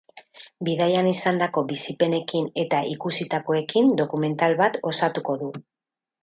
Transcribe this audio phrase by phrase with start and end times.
[0.67, 5.53] Bidaian izandako bizipenekin eta ikusitakoekin dokumental bat osatuko du.